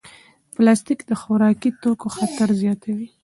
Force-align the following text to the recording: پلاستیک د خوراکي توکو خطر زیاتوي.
پلاستیک 0.55 0.99
د 1.09 1.11
خوراکي 1.21 1.69
توکو 1.81 2.07
خطر 2.15 2.49
زیاتوي. 2.61 3.07